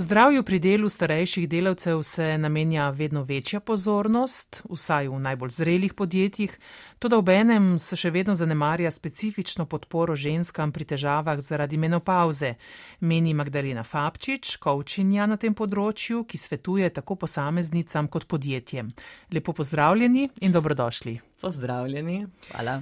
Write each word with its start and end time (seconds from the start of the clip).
Zdravju 0.00 0.42
pri 0.42 0.58
delu 0.58 0.88
starejših 0.88 1.48
delavcev 1.48 2.02
se 2.02 2.38
namenja 2.38 2.90
vedno 2.90 3.22
večja 3.22 3.60
pozornost, 3.60 4.62
vsaj 4.70 5.08
v 5.08 5.18
najbolj 5.20 5.50
zrelih 5.50 5.94
podjetjih, 5.94 6.54
tudi 6.98 7.16
ob 7.16 7.28
enem 7.28 7.66
se 7.78 7.98
še 8.00 8.08
vedno 8.10 8.32
zanemarja 8.34 8.90
specifično 8.90 9.66
podporo 9.68 10.16
ženskam 10.16 10.72
pri 10.72 10.86
težavah 10.94 11.42
zaradi 11.44 11.76
menopauze, 11.76 12.54
meni 13.00 13.34
Magdalena 13.34 13.84
Fabčič, 13.84 14.54
koučinja 14.56 15.26
na 15.28 15.36
tem 15.36 15.52
področju, 15.54 16.22
ki 16.24 16.40
svetuje 16.40 16.88
tako 16.96 17.18
posameznicam 17.20 18.08
kot 18.08 18.24
podjetjem. 18.24 18.94
Lepo 19.36 19.52
pozdravljeni 19.52 20.30
in 20.40 20.56
dobrodošli. 20.56 21.18
Pozdravljeni, 21.44 22.24
hvala. 22.48 22.78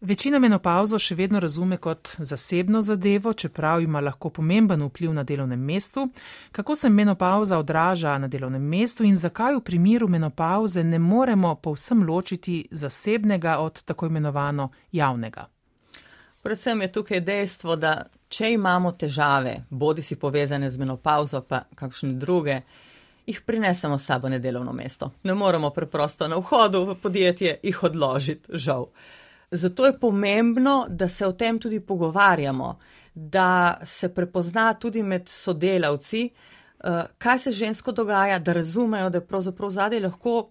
Večina 0.00 0.38
menopauzo 0.38 0.98
še 1.02 1.16
vedno 1.18 1.40
razume 1.42 1.76
kot 1.82 2.12
zasebno 2.18 2.82
zadevo, 2.86 3.32
čeprav 3.34 3.80
ima 3.82 3.98
lahko 4.00 4.30
pomemben 4.30 4.84
vpliv 4.86 5.10
na 5.12 5.24
delovnem 5.26 5.58
mestu. 5.58 6.04
Kako 6.52 6.76
se 6.76 6.90
menopauza 6.90 7.58
odraža 7.58 8.12
na 8.18 8.28
delovnem 8.28 8.62
mestu 8.62 9.04
in 9.04 9.16
zakaj 9.18 9.56
v 9.56 9.64
primeru 9.66 10.08
menopauze 10.08 10.84
ne 10.84 10.98
moremo 10.98 11.54
povsem 11.54 12.06
ločiti 12.06 12.68
zasebnega 12.70 13.58
od 13.58 13.82
tako 13.82 14.06
imenovano 14.06 14.68
javnega? 14.92 15.48
Predvsem 16.42 16.80
je 16.82 16.92
tukaj 16.92 17.20
dejstvo, 17.20 17.76
da 17.76 18.04
če 18.28 18.52
imamo 18.54 18.92
težave, 18.92 19.64
bodi 19.70 20.02
si 20.02 20.14
povezane 20.16 20.70
z 20.70 20.78
menopauzo, 20.78 21.42
pa 21.42 21.64
kakšne 21.74 22.14
druge, 22.14 22.60
jih 23.26 23.42
prinesemo 23.42 23.98
s 23.98 24.06
sabo 24.06 24.28
na 24.28 24.38
delovno 24.38 24.72
mesto. 24.72 25.10
Ne 25.22 25.34
moremo 25.34 25.70
preprosto 25.70 26.28
na 26.28 26.38
vhodu 26.38 26.86
v 26.86 27.00
podjetje 27.02 27.58
jih 27.62 27.82
odložiti, 27.82 28.54
žal. 28.54 28.92
Zato 29.50 29.86
je 29.86 29.98
pomembno, 29.98 30.86
da 30.88 31.08
se 31.08 31.26
o 31.26 31.32
tem 31.32 31.58
tudi 31.58 31.80
pogovarjamo, 31.80 32.78
da 33.14 33.78
se 33.84 34.14
prepozna 34.14 34.74
tudi 34.74 35.02
med 35.02 35.28
sodelavci, 35.28 36.28
eh, 36.84 37.04
kaj 37.18 37.38
se 37.38 37.52
žensko 37.52 37.92
dogaja, 37.92 38.38
da 38.38 38.52
razumejo, 38.52 39.10
da 39.10 39.18
je 39.18 39.26
pravzaprav 39.26 39.70
zadaj 39.70 40.00
lahko 40.00 40.50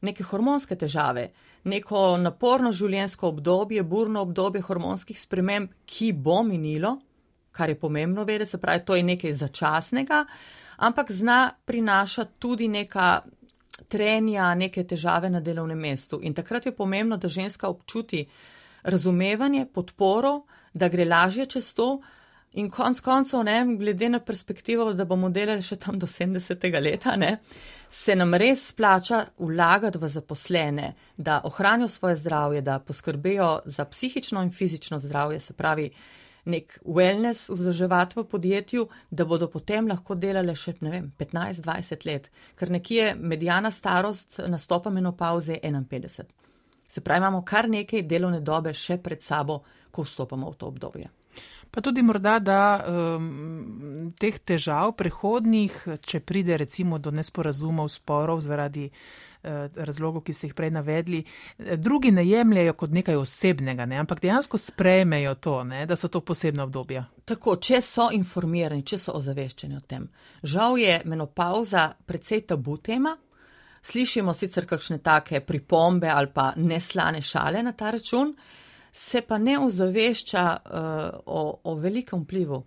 neke 0.00 0.24
hormonske 0.24 0.76
težave, 0.76 1.30
neko 1.64 2.16
naporno 2.16 2.72
življenjsko 2.72 3.28
obdobje, 3.28 3.82
burno 3.82 4.20
obdobje 4.22 4.62
hormonskih 4.62 5.20
sprememb, 5.20 5.72
ki 5.86 6.12
bo 6.12 6.42
minilo, 6.42 6.98
kar 7.52 7.72
je 7.72 7.80
pomembno 7.80 8.24
vedeti, 8.24 8.50
se 8.50 8.60
pravi, 8.60 8.84
to 8.84 8.94
je 8.94 9.02
nekaj 9.02 9.32
začasnega, 9.34 10.24
ampak 10.76 11.10
zna 11.12 11.50
prinašati 11.64 12.38
tudi 12.38 12.68
neka 12.68 13.22
trenja, 13.88 14.54
neke 14.54 14.84
težave 14.84 15.30
na 15.30 15.40
delovnem 15.40 15.78
mestu. 15.78 16.20
In 16.22 16.34
takrat 16.34 16.66
je 16.66 16.74
pomembno, 16.76 17.16
da 17.16 17.28
ženska 17.28 17.68
občuti 17.68 18.26
razumevanje, 18.82 19.66
podporo, 19.74 20.42
da 20.74 20.88
gre 20.88 21.04
lažje 21.04 21.46
čez 21.46 21.74
to. 21.74 22.00
In 22.56 22.70
konc 22.70 23.00
koncev, 23.00 23.42
ne, 23.44 23.58
glede 23.76 24.08
na 24.08 24.20
perspektivo, 24.20 24.92
da 24.96 25.04
bomo 25.04 25.28
delali 25.28 25.62
še 25.62 25.76
tam 25.76 25.98
do 26.00 26.06
70. 26.08 26.62
leta, 26.80 27.16
ne, 27.16 27.34
se 27.90 28.14
nam 28.16 28.32
res 28.34 28.62
splača 28.70 29.24
vlagati 29.38 30.00
v 30.00 30.08
zaposlene, 30.08 30.92
da 31.16 31.42
ohranijo 31.44 31.88
svoje 31.88 32.16
zdravje, 32.16 32.62
da 32.64 32.78
poskrbijo 32.78 33.50
za 33.64 33.84
psihično 33.84 34.42
in 34.42 34.50
fizično 34.50 34.98
zdravje, 34.98 35.40
se 35.40 35.52
pravi, 35.52 35.90
nek 36.46 36.78
wellness 36.84 37.50
vzdrževati 37.50 38.20
v 38.20 38.24
podjetju, 38.30 38.86
da 39.10 39.24
bodo 39.24 39.48
potem 39.50 39.88
lahko 39.88 40.14
delali 40.14 40.54
še, 40.56 40.76
ne 40.80 40.92
vem, 40.92 41.10
15-20 41.18 42.06
let, 42.06 42.30
ker 42.58 42.70
nekje 42.70 43.12
medijana 43.18 43.70
starost 43.70 44.40
nastopa 44.48 44.90
menopauze 44.90 45.58
51. 45.62 46.26
Se 46.88 47.02
pravi, 47.02 47.18
imamo 47.18 47.42
kar 47.44 47.68
nekaj 47.68 48.06
delovne 48.06 48.40
dobe 48.40 48.72
še 48.74 49.00
pred 49.02 49.22
sabo, 49.22 49.62
ko 49.90 50.06
vstopamo 50.06 50.50
v 50.50 50.58
to 50.58 50.70
obdobje. 50.70 51.10
Pa 51.70 51.82
tudi 51.82 52.00
morda, 52.06 52.38
da 52.40 52.60
um, 52.88 54.12
teh 54.16 54.38
težav 54.38 54.94
prehodnih, 54.96 55.74
če 56.00 56.22
pride 56.24 56.56
recimo 56.56 57.02
do 57.02 57.10
nesporazumov, 57.12 57.90
sporov 57.92 58.40
zaradi 58.40 58.86
Eh, 58.86 59.25
razlogov, 59.74 60.22
ki 60.26 60.32
ste 60.32 60.48
jih 60.48 60.54
prej 60.54 60.70
navedli, 60.70 61.24
eh, 61.58 61.76
drugi 61.76 62.10
ne 62.10 62.24
jemljajo 62.26 62.72
kot 62.72 62.90
nekaj 62.90 63.16
osebnega, 63.16 63.86
ne? 63.86 63.98
ampak 63.98 64.20
dejansko 64.20 64.58
sprejmejo 64.58 65.34
to, 65.34 65.64
ne? 65.64 65.86
da 65.86 65.96
so 65.96 66.08
to 66.08 66.20
posebna 66.20 66.64
obdobja. 66.64 67.04
Tako, 67.24 67.56
če 67.56 67.80
so 67.82 68.08
informirani, 68.12 68.82
če 68.82 68.98
so 68.98 69.16
ozaveščeni 69.16 69.76
o 69.76 69.80
tem. 69.80 70.08
Žal 70.42 70.78
je 70.78 71.00
menopauza 71.04 71.88
precej 72.06 72.46
tabu 72.46 72.76
tema. 72.76 73.16
Slišimo 73.86 74.34
sicer 74.34 74.66
kakšne 74.66 74.98
take 74.98 75.40
pripombe 75.46 76.08
ali 76.10 76.32
pa 76.34 76.52
neslane 76.56 77.20
šale 77.22 77.62
na 77.62 77.72
ta 77.72 77.92
račun, 77.94 78.32
se 78.92 79.20
pa 79.22 79.38
ne 79.38 79.58
ozavešča 79.62 80.42
uh, 80.56 81.20
o, 81.26 81.42
o 81.62 81.74
velikem 81.78 82.24
vplivu, 82.24 82.64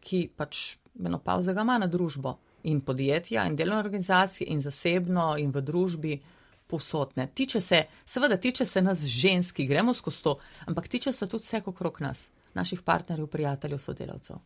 ki 0.00 0.24
pač 0.36 0.78
menopauza 0.98 1.52
ga 1.52 1.62
ima 1.62 1.78
na 1.78 1.86
družbo 1.86 2.34
in 2.66 2.80
podjetja 2.80 3.46
in 3.46 3.56
delovne 3.56 3.80
organizacije 3.84 4.48
in 4.50 4.60
zasebno 4.60 5.34
in 5.38 5.50
v 5.54 5.62
družbi 5.62 6.18
posotne. 6.66 7.28
Tiče 7.34 7.60
se, 7.60 7.84
seveda 8.04 8.36
tiče 8.36 8.64
se 8.64 8.82
nas 8.82 9.04
ženski, 9.04 9.66
gremo 9.66 9.94
skozi 9.94 10.22
to, 10.22 10.38
ampak 10.66 10.88
tiče 10.88 11.12
se 11.12 11.28
tudi 11.28 11.44
vse 11.44 11.62
okrog 11.66 12.00
nas, 12.00 12.30
naših 12.54 12.82
partnerjev, 12.82 13.26
prijateljev, 13.26 13.78
sodelavcev. 13.78 14.36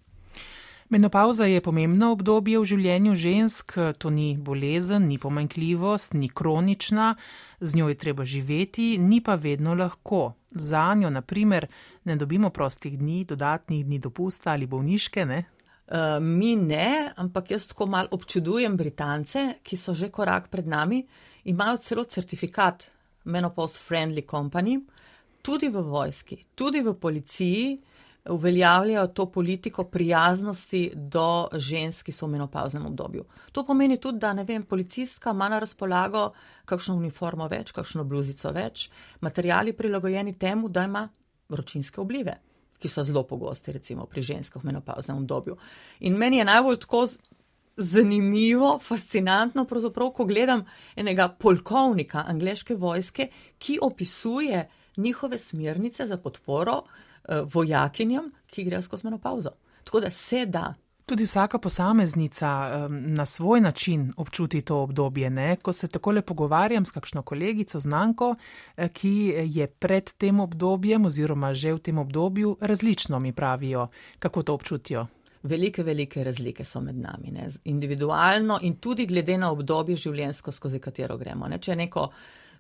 Menopauza 0.91 1.45
je 1.45 1.61
pomembno 1.63 2.09
obdobje 2.13 2.59
v 2.59 2.67
življenju 2.67 3.13
žensk, 3.15 3.77
to 3.99 4.11
ni 4.11 4.35
bolezen, 4.35 5.05
ni 5.07 5.21
pomanjkljivost, 5.23 6.17
ni 6.19 6.29
kronična, 6.29 7.15
z 7.61 7.79
njo 7.79 7.89
je 7.89 7.95
treba 7.95 8.25
živeti, 8.25 8.99
ni 8.99 9.21
pa 9.23 9.37
vedno 9.39 9.75
lahko. 9.79 10.33
Za 10.51 10.95
njo, 10.95 11.11
naprimer, 11.11 11.69
ne 12.05 12.17
dobimo 12.17 12.51
prostih 12.51 12.99
dni, 12.99 13.23
dodatnih 13.25 13.87
dni 13.87 13.99
dopusta 14.03 14.51
ali 14.51 14.67
bolniške, 14.67 15.25
ne? 15.25 15.45
Eh, 15.91 16.21
mi 16.21 16.55
ne, 16.57 17.13
ampak 17.17 17.51
jaz 17.51 17.67
tako 17.67 17.87
mal 17.91 18.07
občudujem 18.15 18.77
Britance, 18.77 19.59
ki 19.63 19.77
so 19.77 19.91
že 19.95 20.07
korak 20.11 20.47
pred 20.47 20.67
nami, 20.67 21.03
imajo 21.51 21.81
celo 21.83 22.05
certifikat 22.05 22.87
Menopause 23.25 23.83
Friendly 23.83 24.23
Company, 24.23 24.79
tudi 25.43 25.69
v 25.69 25.83
vojski, 25.83 26.45
tudi 26.55 26.81
v 26.81 26.95
policiji 26.95 27.81
uveljavljajo 28.31 29.07
to 29.07 29.27
politiko 29.33 29.85
prijaznosti 29.85 30.93
do 30.95 31.49
žensk, 31.53 32.07
ki 32.07 32.13
so 32.13 32.27
v 32.27 32.37
menopauznem 32.37 32.87
obdobju. 32.87 33.25
To 33.53 33.65
pomeni 33.67 33.97
tudi, 33.97 34.19
da 34.19 34.31
ne 34.33 34.45
vem, 34.45 34.63
policistka 34.63 35.31
ima 35.35 35.49
na 35.49 35.59
razpolago 35.59 36.31
kakšno 36.71 36.95
uniformo 36.95 37.49
več, 37.49 37.73
kakšno 37.73 38.05
bluzico 38.05 38.53
več, 38.55 38.91
materijali 39.21 39.73
prilagojeni 39.73 40.39
temu, 40.39 40.69
da 40.69 40.85
ima 40.87 41.09
vročinske 41.49 42.01
oblive 42.01 42.37
ki 42.81 42.89
so 42.89 43.05
zelo 43.05 43.23
pogosti, 43.23 43.73
recimo 43.73 44.07
pri 44.07 44.23
ženskah 44.23 44.63
v 44.63 44.73
menopauznem 44.73 45.21
obdobju. 45.23 45.57
In 46.01 46.17
meni 46.17 46.41
je 46.41 46.49
najbolj 46.49 46.81
tako 46.81 47.07
zanimivo, 47.77 48.79
fascinantno, 48.79 49.67
ko 50.15 50.25
gledam 50.25 50.65
enega 50.97 51.29
polkovnika 51.29 52.25
angleške 52.27 52.75
vojske, 52.75 53.29
ki 53.59 53.79
opisuje 53.83 54.69
njihove 54.97 55.39
smernice 55.39 56.07
za 56.07 56.17
podporo 56.17 56.83
uh, 56.83 57.53
vojakinjam, 57.55 58.33
ki 58.47 58.65
grejo 58.65 58.83
skozi 58.83 59.07
menopauzo. 59.07 59.51
Tako 59.85 60.01
da 60.01 60.11
se 60.11 60.47
da. 60.47 60.75
Tudi 61.11 61.25
vsaka 61.25 61.59
posameznica 61.59 62.49
um, 62.87 63.15
na 63.15 63.27
svoj 63.27 63.61
način 63.61 64.13
občuti 64.17 64.61
to 64.63 64.83
obdobje. 64.83 65.31
Ne? 65.31 65.57
Ko 65.57 65.73
se 65.73 65.89
takole 65.89 66.23
pogovarjam 66.23 66.85
s 66.85 66.91
kakšno 66.91 67.23
kolegico, 67.23 67.81
znanko, 67.81 68.35
eh, 68.77 68.89
ki 68.89 69.35
je 69.47 69.67
pred 69.67 70.13
tem 70.13 70.41
obdobjem 70.41 71.05
oziroma 71.05 71.55
že 71.55 71.73
v 71.73 71.79
tem 71.79 71.99
obdobju, 71.99 72.57
različno 72.61 73.19
mi 73.19 73.33
pravijo, 73.33 73.89
kako 74.19 74.43
to 74.43 74.55
občutijo. 74.55 75.07
Velike, 75.43 75.83
velike 75.83 76.25
razlike 76.25 76.65
so 76.65 76.81
med 76.81 76.97
nami, 76.97 77.31
ne? 77.31 77.49
individualno 77.65 78.59
in 78.63 78.77
tudi 78.77 79.07
glede 79.07 79.39
na 79.39 79.51
obdobje 79.51 79.97
življenjsko, 79.97 80.53
skozi 80.53 80.79
katero 80.79 81.17
gremo. 81.19 81.49
Ne? 81.49 81.59
Če 81.59 81.73
je 81.73 81.77
neko 81.77 82.11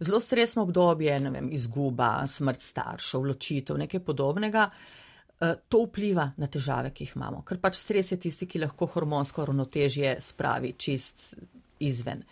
zelo 0.00 0.20
stresno 0.20 0.62
obdobje, 0.62 1.20
ne 1.20 1.30
vem, 1.30 1.52
izguba, 1.52 2.26
smrt 2.26 2.62
staršev, 2.62 3.22
ločitev, 3.22 3.78
nekaj 3.78 4.00
podobnega. 4.00 4.66
Eh, 4.72 4.99
to 5.40 5.84
vpliva 5.86 6.30
na 6.36 6.46
težave, 6.46 6.92
ki 6.92 7.06
jih 7.06 7.16
imamo, 7.16 7.42
ker 7.48 7.60
pač 7.60 7.78
stres 7.80 8.12
je 8.12 8.20
tisti, 8.20 8.46
ki 8.46 8.60
lahko 8.60 8.88
hormonsko 8.92 9.46
ravnotežje 9.48 10.18
spravi 10.20 10.74
čist 10.76 11.34
izven. 11.80 12.22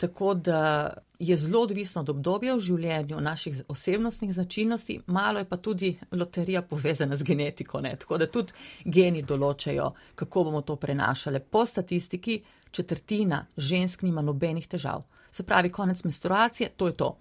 Tako 0.00 0.34
da 0.34 0.90
je 1.18 1.36
zelo 1.36 1.60
odvisno 1.60 2.00
od 2.00 2.08
obdobja 2.08 2.54
v 2.56 2.64
življenju, 2.64 3.20
naših 3.20 3.62
osebnostnih 3.68 4.32
značilnosti, 4.34 5.00
malo 5.06 5.38
je 5.38 5.44
pa 5.44 5.56
tudi 5.56 5.92
loterija 6.10 6.62
povezana 6.62 7.16
z 7.16 7.28
genetiko, 7.28 7.80
ne? 7.84 7.94
tako 8.00 8.18
da 8.18 8.26
tudi 8.26 8.56
geni 8.84 9.22
določajo, 9.22 9.92
kako 10.14 10.44
bomo 10.48 10.62
to 10.64 10.76
prenašali. 10.80 11.40
Po 11.40 11.66
statistiki 11.66 12.40
četrtina 12.70 13.44
žensk 13.56 14.02
nima 14.02 14.24
nobenih 14.24 14.66
težav. 14.66 15.04
Se 15.30 15.44
pravi, 15.46 15.68
konec 15.70 16.02
menstruacije, 16.04 16.72
to 16.76 16.88
je 16.88 16.96
to 16.96 17.16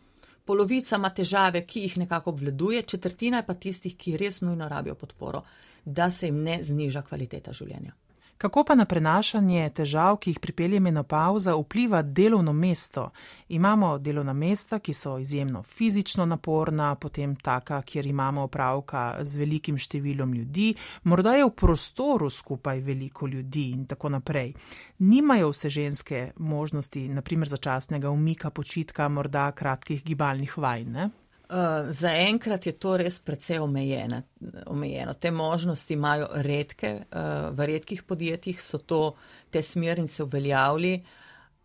polovica 0.50 0.98
ima 0.98 1.12
težave, 1.13 1.62
ki 1.69 1.86
jih 1.86 1.98
nekako 2.01 2.34
obvladuje, 2.34 2.81
četrtina 2.81 3.44
pa 3.46 3.54
tistih, 3.54 3.94
ki 3.98 4.18
res 4.18 4.42
nujno 4.42 4.69
rabijo 4.69 4.96
podporo, 4.98 5.44
da 5.86 6.10
se 6.12 6.25
jim 6.31 6.42
ne 6.44 6.57
zniža 6.66 7.04
kvaliteta 7.06 7.54
življenja. 7.54 7.94
Kako 8.40 8.64
pa 8.64 8.76
na 8.76 8.86
prenašanje 8.86 9.66
težav, 9.76 10.16
ki 10.24 10.32
jih 10.32 10.38
pripelje 10.40 10.80
menopauza, 10.80 11.58
vpliva 11.60 12.00
delovno 12.02 12.54
mesto? 12.54 13.10
Imamo 13.50 13.98
delovna 14.00 14.34
mesta, 14.34 14.80
ki 14.80 14.94
so 14.94 15.18
izjemno 15.20 15.64
fizično 15.64 16.26
naporna, 16.26 16.94
potem 16.96 17.36
taka, 17.36 17.82
kjer 17.82 18.08
imamo 18.08 18.48
opravka 18.48 19.04
z 19.22 19.44
velikim 19.44 19.76
številom 19.76 20.34
ljudi, 20.40 20.70
morda 21.04 21.36
je 21.36 21.50
v 21.50 21.52
prostoru 21.52 22.30
skupaj 22.32 22.80
veliko 22.80 23.28
ljudi 23.28 23.74
in 23.76 23.84
tako 23.86 24.16
naprej. 24.16 24.54
Nimajo 25.00 25.52
vse 25.52 25.70
ženske 25.70 26.32
možnosti, 26.38 27.10
naprimer 27.10 27.52
začasnega 27.52 28.10
umika, 28.10 28.56
počitka, 28.56 29.10
morda 29.10 29.52
kratkih 29.52 30.00
gibalnih 30.04 30.58
vaj. 30.58 30.86
Ne? 30.88 31.12
Uh, 31.50 31.90
Zaenkrat 31.90 32.66
je 32.66 32.72
to 32.78 32.98
res 32.98 33.19
precej 33.25 33.57
omejeno. 33.60 34.22
omejeno. 34.66 35.13
Te 35.13 35.31
možnosti 35.31 35.94
imajo 35.94 36.28
redke, 36.46 36.92
uh, 37.10 37.50
v 37.57 37.66
redkih 37.66 38.04
podjetjih 38.04 38.62
so 38.62 38.78
to 38.78 39.16
te 39.50 39.62
smernice 39.62 40.24
uveljavili. 40.24 41.04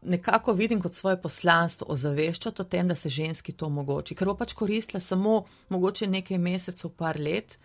Nekako 0.02 0.52
vidim 0.52 0.81
kot 0.81 0.94
svoje 0.94 1.20
poslanstvo 1.22 1.86
ozaveščati 1.90 2.62
o 2.62 2.64
tem, 2.64 2.88
da 2.88 2.94
se 2.94 3.08
ženski 3.08 3.52
to 3.52 3.66
omogoči, 3.66 4.14
ker 4.14 4.28
bo 4.28 4.34
pač 4.34 4.54
koristila 4.56 5.00
samo 5.00 5.44
mogoče 5.69 6.06
nekaj 6.06 6.38
mesecev, 6.38 6.90
par 6.96 7.20
let 7.20 7.58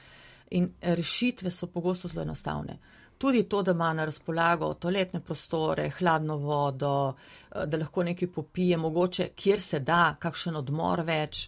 in 0.51 0.73
rešitve 0.81 1.51
so 1.51 1.71
pogosto 1.71 2.07
zelo 2.07 2.27
enostavne. 2.27 2.79
Tudi 3.17 3.43
to, 3.43 3.63
da 3.63 3.71
ima 3.71 3.93
na 3.93 4.05
razpolago 4.05 4.73
toaletne 4.73 5.23
prostore, 5.23 5.89
hladno 5.89 6.37
vodo, 6.37 6.93
uh, 7.07 7.63
da 7.63 7.77
lahko 7.77 8.03
nekaj 8.03 8.27
popije, 8.27 8.77
mogoče 8.77 9.29
kjer 9.35 9.59
se 9.59 9.79
da, 9.79 10.17
kakšen 10.19 10.59
odmor 10.59 11.07
več 11.07 11.47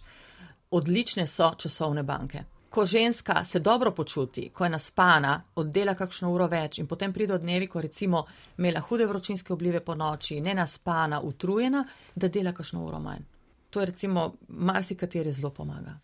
odlične 0.72 1.26
so 1.26 1.52
časovne 1.58 2.02
banke. 2.02 2.44
Ko 2.72 2.86
ženska 2.86 3.44
se 3.44 3.58
dobro 3.58 3.90
počuti, 3.90 4.48
ko 4.48 4.64
je 4.64 4.70
naspana, 4.70 5.42
oddela 5.54 5.94
kakšno 5.94 6.30
uro 6.32 6.46
več 6.48 6.78
in 6.78 6.86
potem 6.88 7.12
pride 7.12 7.34
od 7.34 7.40
dnevi, 7.40 7.66
ko 7.66 7.80
recimo 7.80 8.24
imela 8.58 8.80
hude 8.80 9.06
vročinske 9.06 9.52
oblive 9.52 9.80
po 9.84 9.94
noči, 9.94 10.40
ne 10.40 10.54
naspana, 10.54 11.20
utrujena, 11.20 11.84
da 12.14 12.28
dela 12.28 12.52
kakšno 12.52 12.84
uro 12.84 12.98
manj. 12.98 13.26
To 13.70 13.80
je 13.80 13.86
recimo 13.86 14.32
marsikateri 14.48 15.32
zelo 15.32 15.50
pomaga. 15.50 15.98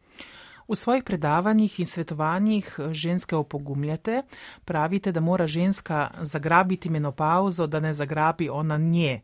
V 0.69 0.77
svojih 0.77 1.05
predavanjih 1.05 1.81
in 1.81 1.87
svetovanjih 1.87 2.77
ženske 2.93 3.37
opogumljate, 3.37 4.23
pravite, 4.65 5.13
da 5.13 5.21
mora 5.21 5.47
ženska 5.47 6.11
zagrabiti 6.21 6.91
menopauzo, 6.91 7.67
da 7.67 7.81
ne 7.81 7.95
zagrabi 7.95 8.49
ona 8.49 8.77
nje. 8.77 9.21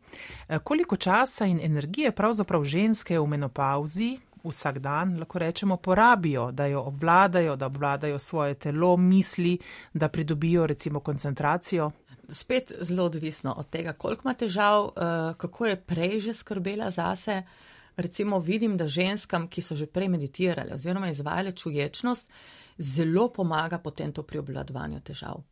Koliko 0.63 0.97
časa 0.97 1.45
in 1.45 1.59
energije 1.61 2.11
pravzaprav 2.11 2.63
ženske 2.63 3.19
v 3.19 3.27
menopauzi, 3.27 4.17
vsak 4.49 4.79
dan, 4.79 5.19
lahko 5.19 5.39
rečemo, 5.39 5.77
porabijo, 5.77 6.51
da 6.51 6.65
jo 6.65 6.81
obvladajo, 6.81 7.55
da 7.55 7.65
obvladajo 7.65 8.19
svoje 8.19 8.53
telo, 8.53 8.97
misli, 8.97 9.57
da 9.93 10.09
pridobijo 10.09 10.67
recimo 10.67 10.99
koncentracijo. 10.99 11.91
Spet 12.29 12.73
zelo 12.81 13.05
odvisno 13.05 13.53
od 13.57 13.69
tega, 13.69 13.93
koliko 13.93 14.27
ima 14.27 14.33
težav, 14.33 14.85
eh, 14.85 15.33
kako 15.37 15.65
je 15.65 15.75
prej 15.75 16.19
že 16.19 16.33
skrbela 16.33 16.89
zase. 16.89 17.43
Recimo 17.97 18.39
vidim, 18.39 18.77
da 18.77 18.87
ženskam, 18.87 19.47
ki 19.47 19.61
so 19.61 19.75
že 19.75 19.85
prej 19.85 20.09
meditirale 20.09 20.73
oziroma 20.73 21.09
izvajale 21.09 21.51
čuječnost, 21.51 22.27
zelo 22.77 23.29
pomaga 23.29 23.79
potem 23.79 24.11
to 24.11 24.23
pri 24.23 24.39
obvladovanju 24.39 24.99
težav 24.99 25.43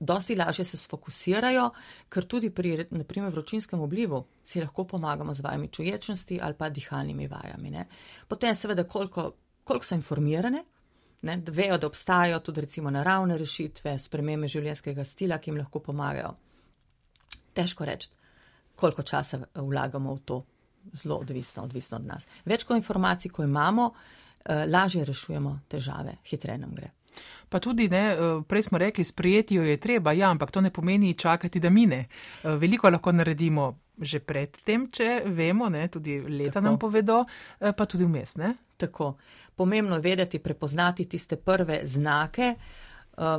dosti 0.00 0.36
lažje 0.36 0.64
se 0.64 0.76
sfokusirajo, 0.76 1.70
ker 2.08 2.24
tudi 2.24 2.50
pri, 2.50 2.86
naprimer, 2.90 3.32
vročinskem 3.32 3.80
oblivu 3.80 4.24
si 4.44 4.60
lahko 4.60 4.84
pomagamo 4.84 5.34
z 5.34 5.44
vajami 5.44 5.68
čuječnosti 5.68 6.40
ali 6.42 6.54
pa 6.54 6.68
dihalnimi 6.68 7.28
vajami. 7.28 7.70
Ne. 7.70 7.86
Potem, 8.28 8.54
seveda, 8.54 8.84
koliko, 8.84 9.32
koliko 9.64 9.86
so 9.86 9.94
informirane, 9.94 10.64
ne, 11.22 11.36
da 11.36 11.52
vejo, 11.52 11.78
da 11.78 11.86
obstajajo 11.86 12.40
tudi 12.40 12.60
recimo 12.60 12.90
naravne 12.90 13.36
rešitve, 13.38 13.98
spremembe 13.98 14.48
življenjskega 14.48 15.04
stila, 15.04 15.38
ki 15.38 15.50
jim 15.50 15.60
lahko 15.60 15.82
pomagajo. 15.84 16.32
Težko 17.54 17.84
reči, 17.84 18.08
koliko 18.76 19.02
časa 19.02 19.42
vlagamo 19.54 20.14
v 20.14 20.24
to, 20.24 20.40
zelo 20.96 21.18
odvisno, 21.20 21.66
odvisno 21.68 21.98
od 22.00 22.06
nas. 22.06 22.26
Več 22.48 22.64
kot 22.64 22.80
informacij, 22.80 23.30
ko 23.30 23.44
imamo, 23.44 23.90
eh, 23.92 24.64
lažje 24.66 25.04
rešujemo 25.04 25.58
težave, 25.68 26.16
hitreje 26.24 26.58
nam 26.58 26.72
gre. 26.74 26.90
Pa 27.48 27.58
tudi, 27.58 27.88
ne, 27.88 28.12
eh, 28.12 28.18
prej 28.48 28.62
smo 28.62 28.78
rekli, 28.78 29.04
sprejeti 29.04 29.54
jo 29.54 29.62
je 29.62 29.76
treba, 29.76 30.12
ja, 30.12 30.30
ampak 30.30 30.50
to 30.50 30.60
ne 30.60 30.70
pomeni 30.70 31.14
čakati, 31.14 31.60
da 31.60 31.70
mine. 31.70 32.06
Eh, 32.44 32.56
veliko 32.56 32.90
lahko 32.90 33.12
naredimo 33.12 33.78
že 34.00 34.16
pred 34.24 34.56
tem, 34.64 34.86
če 34.88 35.22
vemo, 35.26 35.68
ne, 35.68 35.88
tudi 35.88 36.20
leta 36.20 36.54
Tako. 36.56 36.64
nam 36.64 36.78
povedo, 36.78 37.24
eh, 37.60 37.72
pa 37.72 37.84
tudi 37.86 38.04
vmes. 38.04 38.36
Ne. 38.36 38.54
Tako. 38.76 39.16
Pomembno 39.56 39.98
je 39.98 40.00
vedeti, 40.00 40.38
prepoznati 40.38 41.04
tiste 41.04 41.36
prve 41.36 41.82
znake. 41.84 42.54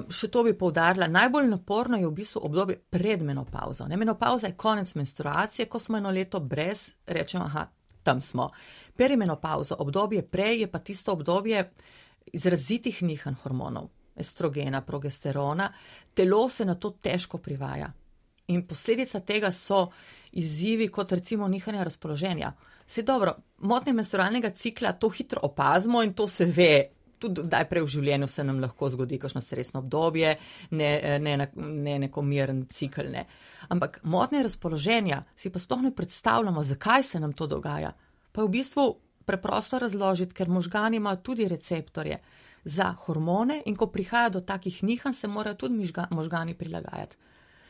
Še 0.09 0.27
to 0.29 0.43
bi 0.45 0.53
povdarila, 0.53 1.07
najbolj 1.07 1.47
naporno 1.49 1.97
je 1.97 2.05
v 2.05 2.13
bistvu 2.13 2.43
obdobje 2.45 2.75
pred 2.77 3.23
menopauzo. 3.25 3.87
Ne, 3.89 3.97
menopauza 3.97 4.51
je 4.51 4.53
konec 4.53 4.93
menstruacije, 4.95 5.65
ko 5.65 5.79
smo 5.79 5.97
eno 5.97 6.11
leto 6.11 6.39
brez, 6.39 6.91
rečemo, 7.07 7.45
aha, 7.45 7.65
tam 8.03 8.21
smo. 8.21 8.51
Perimenopauza, 8.95 9.75
obdobje 9.79 10.21
prej 10.21 10.61
je 10.61 10.67
pa 10.67 10.79
tisto 10.79 11.11
obdobje, 11.13 11.71
izrazitih 12.33 13.03
nihanj 13.03 13.35
hormonov, 13.43 13.89
estrogena, 14.15 14.81
progesterona, 14.81 15.71
telo 16.13 16.49
se 16.49 16.65
na 16.65 16.75
to 16.75 16.91
težko 16.91 17.37
privaja. 17.37 17.91
In 18.47 18.65
posledica 18.67 19.19
tega 19.19 19.51
so 19.51 19.87
izzivi, 20.31 20.87
kot 20.87 21.11
recimo 21.11 21.47
nihanje 21.47 21.83
razpoloženja. 21.83 22.53
Se 22.87 23.01
dobro, 23.01 23.35
motnje 23.57 23.93
menstrualnega 23.93 24.49
cikla 24.49 24.93
to 24.93 25.09
hitro 25.09 25.39
opazimo 25.43 26.03
in 26.03 26.13
to 26.13 26.27
se 26.27 26.45
ve. 26.45 26.89
Tudi 27.19 27.43
najprej 27.51 27.83
v 27.83 27.87
življenju 27.87 28.27
se 28.27 28.43
nam 28.43 28.59
lahko 28.59 28.89
zgodi 28.89 29.19
kakšno 29.21 29.41
stresno 29.41 29.79
obdobje, 29.79 30.33
ne, 30.71 31.19
ne, 31.19 31.35
ne 31.55 31.99
neko 31.99 32.21
miren 32.21 32.65
cikl. 32.65 33.11
Ne. 33.13 33.27
Ampak 33.69 33.99
motnje 34.03 34.41
razpoloženja 34.43 35.23
si 35.35 35.51
pa 35.53 35.59
sploh 35.59 35.85
ne 35.85 35.93
predstavljamo, 35.95 36.63
zakaj 36.63 37.03
se 37.03 37.19
nam 37.19 37.33
to 37.33 37.47
dogaja. 37.47 37.93
Pa 38.31 38.41
je 38.41 38.47
v 38.47 38.51
bistvu 38.57 38.87
preprosto 39.31 39.79
razložiti, 39.79 40.35
ker 40.35 40.49
možgani 40.49 40.99
imajo 40.99 41.23
tudi 41.23 41.47
receptorje 41.47 42.19
za 42.63 42.91
hormone 43.05 43.61
in 43.65 43.75
ko 43.75 43.87
prihaja 43.87 44.29
do 44.29 44.41
takih 44.41 44.83
nihanj, 44.83 45.13
se 45.13 45.27
morajo 45.27 45.55
tudi 45.55 45.91
možgani 46.09 46.53
prilagajati. 46.53 47.17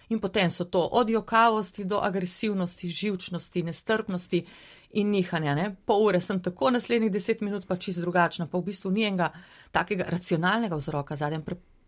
In 0.09 0.19
potem 0.19 0.49
so 0.49 0.65
to 0.65 0.81
od 0.91 1.09
jokavosti 1.09 1.83
do 1.83 1.99
agresivnosti, 2.03 2.89
živčnosti, 2.89 3.63
nestrpnosti 3.63 4.45
in 4.91 5.11
nihanja. 5.11 5.55
Ne? 5.55 5.75
Pol 5.85 6.05
ure 6.05 6.19
sem 6.21 6.41
tako, 6.43 6.71
naslednjih 6.71 7.11
deset 7.11 7.41
minut 7.41 7.67
pa 7.67 7.75
čist 7.75 7.99
drugačna, 7.99 8.47
pa 8.51 8.57
v 8.57 8.67
bistvu 8.67 8.91
ni 8.91 9.05
enega 9.07 9.31
takega 9.71 10.09
racionalnega 10.09 10.75
vzroka 10.75 11.15
zadnjem 11.15 11.45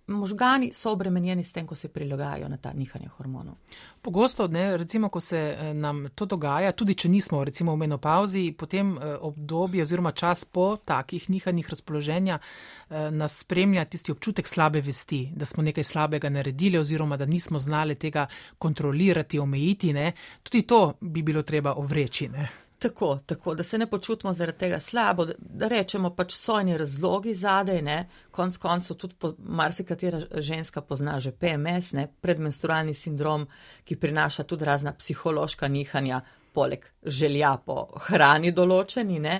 možgani 0.07 0.73
so 0.73 0.91
obremenjeni 0.91 1.43
s 1.43 1.51
tem, 1.51 1.67
ko 1.67 1.75
se 1.75 1.87
prilagajajo 1.87 2.47
na 2.49 2.57
ta 2.57 2.73
nihanje 2.73 3.07
hormonov. 3.07 3.55
Pogosto, 4.01 4.47
ne, 4.47 4.77
recimo, 4.77 5.09
ko 5.09 5.19
se 5.19 5.39
eh, 5.39 5.73
nam 5.73 6.09
to 6.15 6.25
dogaja, 6.25 6.71
tudi 6.71 6.95
če 6.95 7.09
nismo 7.09 7.43
recimo 7.43 7.73
v 7.73 7.77
menopauzi, 7.85 8.51
potem 8.57 8.97
eh, 8.97 9.15
obdobje 9.19 9.83
oziroma 9.83 10.11
čas 10.11 10.45
po 10.45 10.75
takih 10.77 11.29
nihanjih 11.29 11.69
razpoloženja 11.69 12.39
eh, 12.39 13.11
nas 13.11 13.39
spremlja 13.39 13.85
tisti 13.85 14.11
občutek 14.11 14.47
slabe 14.47 14.81
vesti, 14.81 15.29
da 15.35 15.45
smo 15.45 15.63
nekaj 15.63 15.83
slabega 15.83 16.29
naredili 16.29 16.77
oziroma 16.77 17.17
da 17.17 17.25
nismo 17.25 17.59
znali 17.59 17.95
tega 17.95 18.27
kontrolirati, 18.57 19.39
omejiti. 19.39 19.93
Ne. 19.93 20.11
Tudi 20.43 20.61
to 20.61 20.93
bi 21.01 21.21
bilo 21.21 21.41
treba 21.41 21.73
ovreči. 21.73 22.27
Ne. 22.27 22.62
Tako, 22.83 23.19
tako, 23.25 23.55
da 23.55 23.63
se 23.63 23.77
ne 23.77 23.85
počutimo 23.87 24.33
zaradi 24.33 24.57
tega 24.57 24.79
slabo, 24.79 25.25
da, 25.25 25.33
da 25.39 25.67
rečemo 25.71 26.09
pač 26.15 26.33
sojni 26.35 26.77
razlogi 26.77 27.31
zadej, 27.35 27.81
ne, 27.81 28.09
konc 28.31 28.57
koncev 28.57 28.97
tudi 28.99 29.15
po, 29.19 29.29
marsikatera 29.39 30.19
ženska 30.35 30.81
pozna 30.81 31.19
že 31.19 31.31
PMS, 31.31 31.93
ne, 31.95 32.07
predmenstrualni 32.21 32.93
sindrom, 32.93 33.47
ki 33.87 33.95
prinaša 33.95 34.43
tudi 34.43 34.65
razna 34.65 34.91
psihološka 34.99 35.67
nihanja, 35.67 36.19
poleg 36.53 36.83
želja 37.05 37.53
po 37.65 37.87
hrani 38.09 38.51
določeni, 38.51 39.19
ne, 39.19 39.39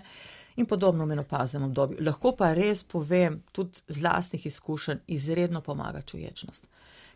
in 0.56 0.66
podobno 0.66 1.06
menopaznem 1.06 1.68
obdobju. 1.68 2.00
Lahko 2.00 2.32
pa 2.40 2.54
res 2.54 2.86
povem, 2.88 3.42
tudi 3.52 3.84
z 3.88 4.08
lastnih 4.08 4.46
izkušenj, 4.46 5.04
izredno 5.08 5.62
pomaga 5.62 6.02
čuječnost. 6.02 6.68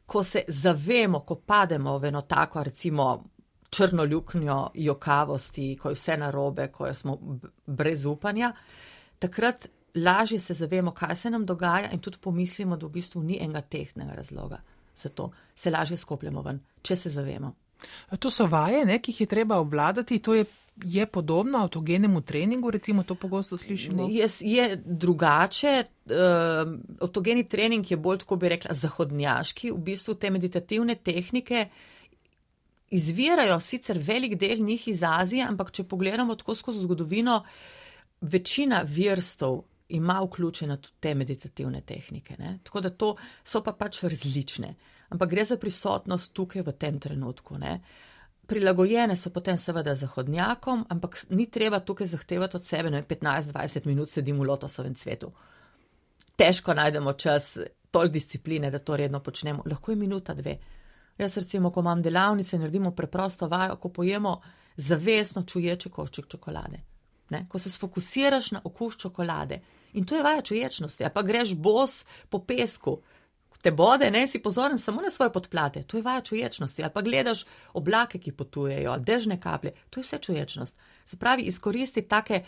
Ko 0.05 0.23
se 0.23 0.43
zavemo, 0.47 1.23
ko 1.23 1.35
pademo 1.35 1.97
v 1.97 2.11
eno 2.11 2.21
tako, 2.21 2.63
recimo, 2.63 3.23
črno 3.77 4.05
luknjo 4.05 4.69
jokavosti, 4.73 5.75
ko 5.81 5.89
je 5.89 5.95
vse 5.95 6.17
narobe, 6.17 6.67
ko 6.73 6.93
smo 6.93 7.17
brez 7.65 8.05
upanja, 8.05 8.53
takrat 9.19 9.67
lažje 9.95 10.39
se 10.39 10.53
zavemo, 10.53 10.91
kaj 10.91 11.15
se 11.15 11.29
nam 11.29 11.45
dogaja 11.45 11.91
in 11.93 11.99
tudi 11.99 12.17
pomislimo, 12.21 12.77
da 12.77 12.85
v 12.85 12.89
bistvu 12.97 13.23
ni 13.23 13.37
enega 13.41 13.61
tehnega 13.61 14.13
razloga. 14.17 14.61
Zato 14.97 15.31
se 15.55 15.71
lažje 15.71 15.97
skopljemo 15.97 16.41
ven, 16.41 16.59
če 16.81 16.95
se 16.95 17.09
zavemo. 17.09 17.53
To 18.19 18.29
so 18.33 18.47
vaje, 18.49 18.85
ne, 18.85 18.97
ki 19.01 19.11
jih 19.11 19.21
je 19.21 19.27
treba 19.29 19.59
obvladati. 19.61 20.17
To 20.25 20.33
je, 20.33 20.45
je 20.83 21.05
podobno 21.05 21.59
avtogenemu 21.61 22.21
treningu, 22.21 22.71
recimo 22.71 23.03
to 23.03 23.15
pogosto 23.15 23.57
slišimo. 23.57 24.07
Je, 24.09 24.29
je 24.41 24.81
drugače. 24.85 25.83
Uh, 26.05 26.73
avtogeni 27.01 27.43
trening 27.47 27.91
je 27.91 27.97
bolj, 27.97 28.23
tako 28.23 28.35
bi 28.41 28.49
rekla, 28.49 28.73
zahodnjaški. 28.73 29.71
V 29.71 29.77
bistvu 29.91 30.15
te 30.15 30.33
meditativne 30.33 30.95
tehnike 30.95 31.67
uh, 31.67 31.96
izvirajo 32.89 33.59
sicer 33.59 33.99
velik 34.01 34.35
del 34.35 34.61
njih 34.63 34.87
iz 34.87 35.03
Azije, 35.03 35.45
ampak 35.45 35.71
če 35.71 35.83
pogledamo 35.83 36.35
tako 36.35 36.55
skozi 36.55 36.79
zgodovino, 36.79 37.43
večina 38.21 38.81
virstov 38.85 39.63
ima 39.89 40.19
vključene 40.21 40.81
tudi 40.81 40.95
te 40.99 41.15
meditativne 41.15 41.81
tehnike. 41.81 42.35
Ne? 42.39 42.59
Tako 42.63 42.81
da 42.81 42.89
to 42.89 43.15
so 43.43 43.63
pa 43.63 43.73
pač 43.73 44.03
različne. 44.03 44.75
ampak 45.09 45.29
gre 45.29 45.45
za 45.45 45.57
prisotnost 45.57 46.33
tukaj 46.33 46.61
v 46.61 46.71
tem 46.71 46.99
trenutku. 46.99 47.57
Ne? 47.57 47.81
Prilagojene 48.47 49.15
so 49.15 49.29
potem 49.29 49.57
seveda 49.57 49.95
zahodnjakom, 49.95 50.85
ampak 50.89 51.17
ni 51.29 51.45
treba 51.51 51.79
tukaj 51.79 52.07
zahtevati 52.07 52.57
od 52.57 52.65
sebe, 52.65 52.89
da 52.89 53.03
15-20 53.03 53.85
minut 53.85 54.09
sedim 54.09 54.39
v 54.39 54.43
lotosovem 54.43 54.95
cvetu. 54.95 55.31
Težko 56.35 56.73
najdemo 56.73 57.13
čas, 57.13 57.57
toliko 57.91 58.13
discipline, 58.13 58.71
da 58.71 58.79
to 58.79 58.97
redno 58.97 59.19
počnemo. 59.19 59.63
Lahko 59.65 59.91
je 59.91 59.95
minuta, 59.95 60.33
dve. 60.33 60.57
Jaz 61.17 61.37
recimo, 61.37 61.71
ko 61.71 61.79
imam 61.79 62.01
delavnice, 62.01 62.59
naredimo 62.59 62.91
preprosto 62.91 63.47
vajo, 63.47 63.75
ko 63.75 63.89
pojemo 63.89 64.41
zavestno 64.77 65.43
čuječe 65.43 65.89
košček 65.89 66.27
čokolade. 66.27 66.79
Ne? 67.29 67.45
Ko 67.49 67.59
se 67.59 67.71
sfokusiraš 67.71 68.51
na 68.51 68.61
okus 68.63 68.97
čokolade 68.97 69.59
in 69.93 70.05
to 70.05 70.15
je 70.15 70.23
vaja 70.23 70.41
čuječnosti, 70.41 71.05
a 71.05 71.09
pa 71.09 71.21
greš 71.21 71.55
bos 71.55 72.05
po 72.29 72.39
pesku, 72.39 73.01
te 73.61 73.71
bode, 73.71 74.11
ne 74.11 74.27
si 74.27 74.39
pozoren 74.39 74.79
samo 74.79 75.01
na 75.01 75.09
svoje 75.11 75.33
podplate, 75.33 75.83
to 75.83 75.97
je 75.97 76.03
vaja 76.03 76.21
čuječnosti, 76.21 76.83
ali 76.83 76.93
pa 76.93 77.01
gledaš 77.01 77.45
oblake, 77.73 78.19
ki 78.19 78.31
potujejo, 78.31 78.97
dežne 78.97 79.39
kaplje, 79.41 79.73
to 79.89 79.99
je 79.99 80.03
vse 80.03 80.17
čuječnost. 80.17 80.77
Se 81.05 81.17
pravi, 81.17 81.41
izkoristi 81.41 82.01
take 82.01 82.43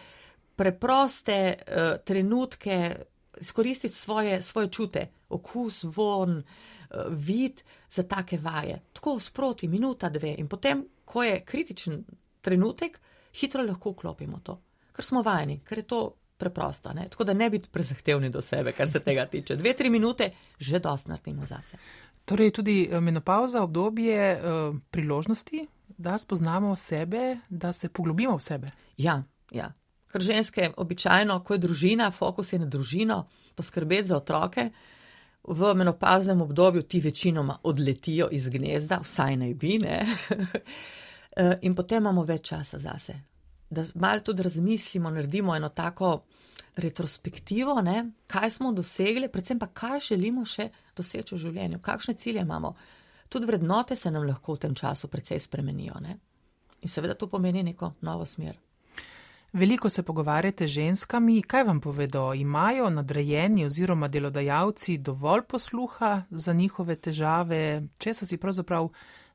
preproste 0.56 1.56
uh, 1.58 2.06
trenutke, 2.06 2.96
izkoristiti 3.42 3.96
svoje, 3.96 4.42
svoje 4.42 4.70
čute, 4.70 5.08
okus, 5.30 5.84
von, 5.84 6.38
uh, 6.38 6.79
vid 7.10 7.64
za 7.92 8.04
take 8.04 8.38
vaje. 8.38 8.82
Tako 8.94 9.20
sproti, 9.20 9.68
minuta, 9.68 10.10
dve 10.10 10.36
in 10.38 10.48
potem, 10.48 10.86
ko 11.06 11.24
je 11.24 11.42
kritičen 11.46 12.04
trenutek, 12.42 13.00
hitro 13.42 13.64
lahko 13.64 13.92
vklopimo 13.92 14.40
to, 14.44 14.60
ker 14.96 15.06
smo 15.06 15.22
vajeni, 15.22 15.60
ker 15.66 15.78
je 15.78 15.88
to 15.88 16.02
preprosto. 16.40 16.94
Ne? 16.94 17.08
Tako 17.10 17.24
da 17.24 17.34
ne 17.34 17.50
biti 17.50 17.70
prezahtevni 17.70 18.30
do 18.30 18.42
sebe, 18.42 18.72
kar 18.72 18.90
se 18.90 19.00
tega 19.00 19.26
tiče. 19.26 19.56
Dve, 19.56 19.74
tri 19.74 19.90
minute 19.90 20.32
že 20.60 20.80
dost 20.80 21.08
naredimo 21.08 21.46
zase. 21.46 21.78
Torej, 22.26 22.52
tudi 22.52 22.88
eh, 22.92 23.00
menopauza 23.02 23.64
obdobje 23.64 24.34
uh, 24.34 24.76
priložnosti, 24.92 25.68
da 25.98 26.18
spoznamo 26.18 26.76
sebe, 26.76 27.38
da 27.50 27.74
se 27.74 27.90
poglobimo 27.90 28.38
v 28.38 28.42
sebe. 28.42 28.68
Ja, 28.98 29.24
ja. 29.52 29.74
Ker 30.12 30.22
ženske 30.22 30.72
običajno, 30.78 31.44
ko 31.44 31.54
je 31.54 31.64
družina, 31.66 32.12
fokus 32.12 32.54
je 32.54 32.60
na 32.60 32.66
družino, 32.66 33.28
poskrbeti 33.56 34.08
za 34.08 34.18
otroke. 34.18 34.70
V 35.50 35.74
menopauznem 35.74 36.42
obdobju 36.42 36.82
ti 36.82 37.00
večinoma 37.02 37.58
odletijo 37.64 38.28
iz 38.32 38.50
gnezda, 38.50 39.00
vsaj 39.04 39.38
naj 39.38 39.54
bi, 39.54 39.78
ne. 39.82 40.06
Eh, 41.40 41.60
in 41.62 41.76
potem 41.76 42.02
imamo 42.02 42.24
več 42.26 42.50
časa 42.50 42.80
zase, 42.82 43.14
da 43.70 43.84
malo 43.96 44.20
tudi 44.26 44.44
razmislimo, 44.44 45.12
naredimo 45.14 45.54
eno 45.56 45.70
tako 45.70 46.24
retrospektivo, 46.76 47.82
ne, 47.82 48.12
kaj 48.28 48.52
smo 48.52 48.72
dosegli, 48.74 49.30
predvsem 49.30 49.60
pa 49.60 49.68
kaj 49.68 50.00
želimo 50.00 50.44
še 50.46 50.70
doseči 50.98 51.36
v 51.36 51.40
življenju, 51.44 51.80
kakšne 51.80 52.18
cilje 52.18 52.42
imamo. 52.42 52.74
Tudi 53.30 53.46
vrednote 53.46 53.96
se 53.96 54.12
nam 54.12 54.26
lahko 54.28 54.58
v 54.58 54.66
tem 54.66 54.76
času 54.76 55.08
precej 55.08 55.40
spremenijo. 55.40 56.02
Ne. 56.02 56.18
In 56.82 56.90
seveda 56.90 57.14
to 57.14 57.30
pomeni 57.30 57.64
neko 57.64 57.94
novo 58.02 58.26
smer. 58.26 58.58
Veliko 59.54 59.90
se 59.90 60.04
pogovarjate 60.04 60.68
z 60.68 60.72
ženskami, 60.72 61.42
kaj 61.42 61.64
vam 61.64 61.82
povedo? 61.82 62.34
Imajo 62.34 62.90
nadrejeni 62.90 63.66
oziroma 63.66 64.08
delodajalci 64.08 64.98
dovolj 64.98 65.42
posluha 65.42 66.24
za 66.30 66.54
njihove 66.54 66.96
težave, 66.96 67.84
česa 67.98 68.26
si 68.26 68.38
pravzaprav 68.38 68.90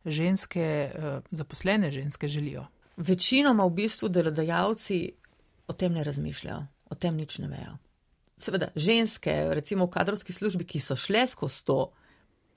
ženske, 0.05 0.61
eh, 0.61 1.21
zaposlene 1.31 1.91
ženske 1.91 2.29
želijo? 2.29 2.67
Večinoma 2.97 3.65
v 3.65 3.71
bistvu 3.71 4.09
delodajalci 4.09 5.13
o 5.67 5.73
tem 5.73 5.93
ne 5.93 6.05
razmišljajo, 6.05 6.67
o 6.91 6.95
tem 6.95 7.17
nič 7.17 7.39
ne 7.39 7.49
vejo. 7.49 7.79
Seveda, 8.37 8.69
ženske, 8.77 9.49
recimo 9.51 9.87
v 9.87 9.91
kadrovski 9.91 10.33
službi, 10.33 10.65
ki 10.65 10.81
so 10.81 10.97
šle 10.97 11.27
skozi 11.27 11.65
to, 11.65 11.91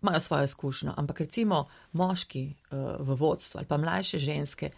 imajo 0.01 0.19
svojo 0.19 0.43
izkušnjo, 0.43 0.93
ampak 0.97 1.19
recimo 1.19 1.67
moški 1.91 2.53
uh, 2.71 2.77
v 2.99 3.15
vodstvu 3.15 3.57
ali 3.57 3.67
pa 3.67 3.77
mlajše 3.77 4.19
ženske, 4.19 4.69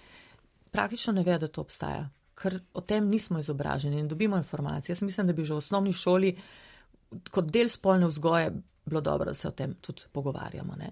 praktično 0.72 1.14
ne 1.14 1.24
vejo, 1.24 1.40
da 1.40 1.48
to 1.48 1.62
obstaja, 1.62 2.10
ker 2.40 2.60
o 2.74 2.82
tem 2.82 3.10
nismo 3.10 3.40
izobraženi 3.40 4.00
in 4.00 4.08
dobimo 4.08 4.38
informacije. 4.38 4.94
Jaz 4.94 5.02
mislim, 5.02 5.28
da 5.28 5.34
bi 5.34 5.44
že 5.44 5.54
v 5.54 5.58
osnovni 5.58 5.94
šoli 5.94 6.36
kot 7.32 7.52
del 7.52 7.68
spolne 7.70 8.08
vzgoje 8.08 8.52
bilo 8.86 9.02
dobro, 9.02 9.26
da 9.26 9.34
se 9.34 9.48
o 9.48 9.52
tem 9.52 9.74
tudi 9.82 10.02
pogovarjamo. 10.12 10.76
Ne? 10.78 10.92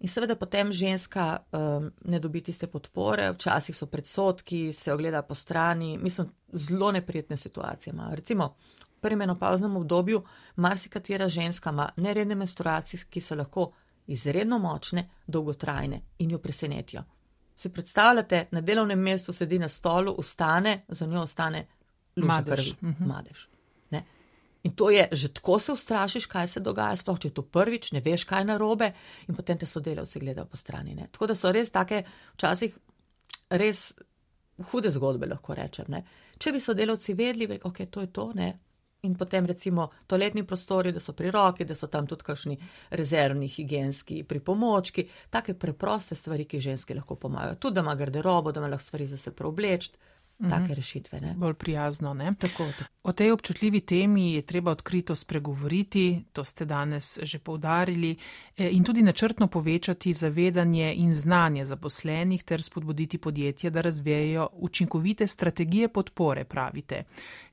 In 0.00 0.08
seveda 0.08 0.36
potem 0.36 0.72
ženska 0.72 1.36
um, 1.52 1.90
ne 2.04 2.18
dobi 2.18 2.40
tiste 2.40 2.66
podpore, 2.66 3.32
včasih 3.32 3.76
so 3.76 3.86
predsotki, 3.86 4.72
se 4.72 4.92
ogleda 4.92 5.22
po 5.22 5.34
strani, 5.34 5.98
mislim, 5.98 6.30
zelo 6.52 6.92
neprijetne 6.92 7.36
situacije 7.36 7.92
ima. 7.92 8.08
Recimo, 8.14 8.54
v 8.80 9.00
prvem 9.00 9.18
menopauznem 9.18 9.76
obdobju 9.76 10.22
marsikatera 10.56 11.28
ženska 11.28 11.70
ima 11.70 11.88
neredne 11.96 12.34
menstruacije, 12.34 13.04
ki 13.10 13.20
so 13.20 13.34
lahko 13.34 13.70
izredno 14.06 14.58
močne, 14.58 15.08
dolgotrajne 15.26 16.00
in 16.18 16.30
jo 16.30 16.38
presenetijo. 16.38 17.04
Si 17.60 17.68
predstavljate, 17.68 18.46
na 18.56 18.60
delovnem 18.64 18.98
mestu 18.98 19.32
sedi 19.36 19.58
na 19.60 19.68
stolu, 19.68 20.14
ustane, 20.18 20.84
za 20.88 21.06
njo 21.06 21.22
ostane 21.22 21.66
madež. 22.16 22.70
Uh 22.72 22.88
-huh. 22.88 23.06
madež. 23.06 23.50
In 24.62 24.76
to 24.76 24.90
je, 24.90 25.08
že 25.12 25.32
tako 25.32 25.58
se 25.58 25.72
ustrašiš, 25.72 26.26
kaj 26.26 26.48
se 26.48 26.60
dogaja, 26.60 26.96
sploh 26.96 27.18
če 27.18 27.28
je 27.28 27.34
to 27.34 27.42
prvič, 27.42 27.92
ne 27.96 28.02
veš, 28.04 28.26
kaj 28.28 28.42
je 28.42 28.48
narobe, 28.50 28.92
in 29.28 29.36
potem 29.36 29.58
te 29.58 29.66
sodelavci 29.66 30.20
gledajo 30.20 30.46
po 30.46 30.56
strani. 30.56 30.94
Ne. 30.94 31.08
Tako 31.12 31.30
da 31.30 31.34
so 31.34 31.52
res 31.52 31.72
take, 31.72 32.02
včasih 32.36 32.74
res 33.50 33.86
hude 34.70 34.92
zgodbe, 34.92 35.26
lahko 35.30 35.56
rečem. 35.56 35.88
Ne. 35.88 36.02
Če 36.38 36.52
bi 36.52 36.60
sodelavci 36.60 37.16
vedeli, 37.16 37.48
da 37.48 37.56
okay, 37.70 37.88
je 37.88 37.90
to 37.90 38.06
to, 38.12 38.26
ne. 38.36 38.50
In 39.02 39.14
potem 39.16 39.46
recimo 39.46 39.90
toaletni 40.06 40.44
prostori, 40.44 40.92
da 40.92 41.00
so 41.00 41.12
pri 41.12 41.30
roki, 41.30 41.64
da 41.64 41.74
so 41.74 41.86
tam 41.86 42.06
tudi 42.06 42.24
kakšni 42.24 42.58
rezervni 42.90 43.48
higijenski 43.48 44.22
pripomočki, 44.24 45.08
take 45.30 45.54
preproste 45.54 46.14
stvari, 46.14 46.44
ki 46.44 46.60
ženski 46.60 46.94
lahko 46.94 47.16
pomagajo. 47.16 47.54
Tudi 47.54 47.74
da 47.74 47.80
ima 47.80 47.94
garderobo, 47.94 48.52
da 48.52 48.60
ima 48.60 48.68
lahko 48.68 48.84
stvari 48.84 49.06
za 49.06 49.16
se 49.16 49.32
take 50.48 50.62
mhm. 50.62 50.72
rešitve. 50.72 51.20
Ne? 51.20 51.34
Bolj 51.36 51.54
prijazno. 51.54 52.34
Tako, 52.38 52.64
tako. 52.78 52.90
O 53.02 53.12
tej 53.12 53.32
občutljivi 53.32 53.80
temi 53.80 54.32
je 54.32 54.42
treba 54.42 54.70
odkrito 54.70 55.14
spregovoriti, 55.14 56.24
to 56.32 56.44
ste 56.44 56.64
danes 56.64 57.18
že 57.22 57.38
povdarili, 57.38 58.16
e, 58.56 58.68
in 58.70 58.84
tudi 58.84 59.02
načrtno 59.02 59.46
povečati 59.46 60.12
zavedanje 60.12 60.94
in 60.96 61.14
znanje 61.14 61.64
zaposlenih 61.64 62.42
ter 62.42 62.62
spodbuditi 62.62 63.18
podjetja, 63.18 63.70
da 63.70 63.80
razvijajo 63.80 64.48
učinkovite 64.52 65.26
strategije 65.26 65.88
podpore, 65.88 66.44
pravite. 66.44 67.04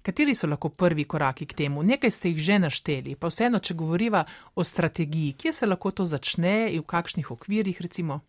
Kateri 0.02 0.36
so 0.36 0.48
lahko 0.48 0.70
prvi 0.70 1.04
koraki 1.04 1.46
k 1.46 1.54
temu? 1.54 1.84
Nekaj 1.84 2.12
ste 2.12 2.30
jih 2.30 2.38
že 2.38 2.60
našteli, 2.60 3.16
pa 3.16 3.28
vseeno, 3.28 3.60
če 3.60 3.74
govoriva 3.74 4.26
o 4.56 4.64
strategiji, 4.64 5.34
kje 5.34 5.54
se 5.54 5.66
lahko 5.66 5.92
to 5.92 6.06
začne 6.06 6.70
in 6.72 6.80
v 6.82 6.86
kakšnih 6.86 7.32
okvirih, 7.32 7.82
recimo? 7.82 8.20